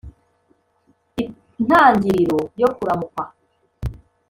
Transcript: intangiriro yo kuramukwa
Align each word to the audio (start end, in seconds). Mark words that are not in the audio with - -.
intangiriro 1.61 2.39
yo 2.61 2.69
kuramukwa 2.75 3.23